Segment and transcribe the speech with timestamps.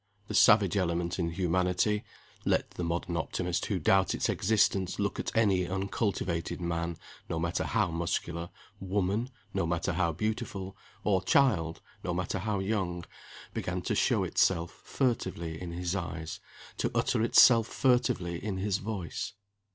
[0.29, 2.03] The savage element in humanity
[2.43, 6.97] let the modern optimists who doubt its existence look at any uncultivated man
[7.29, 13.03] (no matter how muscular), woman (no matter how beautiful), or child (no matter how young)
[13.53, 16.39] began to show itself furtively in his eyes,
[16.77, 19.33] to utter itself furtively in his voice.